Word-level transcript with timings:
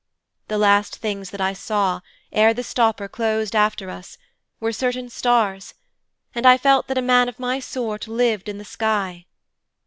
The 0.47 0.57
last 0.57 0.95
things 0.95 1.29
that 1.29 1.41
I 1.41 1.53
saw, 1.53 1.99
ere 2.31 2.55
the 2.55 2.63
stopper 2.63 3.07
closed 3.07 3.55
after 3.55 3.91
us, 3.91 4.17
were 4.59 4.71
certain 4.71 5.09
stars, 5.09 5.75
and 6.33 6.43
I 6.43 6.57
felt 6.57 6.87
that 6.87 6.97
a 6.97 7.03
man 7.03 7.29
of 7.29 7.37
my 7.37 7.59
sort 7.59 8.07
lived 8.07 8.49
in 8.49 8.57
the 8.57 8.65
sky. 8.65 9.27